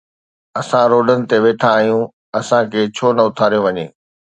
اسان 0.59 0.85
روڊن 0.91 1.19
تي 1.29 1.37
ويٺا 1.45 1.69
آهيون، 1.77 2.03
اسان 2.39 2.63
کي 2.71 2.81
ڇو 2.95 3.05
نه 3.17 3.23
اٿاريو 3.29 3.59
وڃي؟ 3.65 3.85